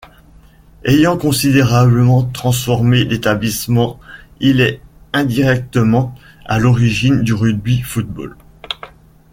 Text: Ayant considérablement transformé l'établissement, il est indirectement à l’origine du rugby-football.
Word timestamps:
Ayant 0.83 1.15
considérablement 1.15 2.23
transformé 2.25 3.03
l'établissement, 3.03 3.99
il 4.39 4.59
est 4.59 4.81
indirectement 5.13 6.15
à 6.45 6.57
l’origine 6.57 7.21
du 7.21 7.35
rugby-football. 7.35 8.35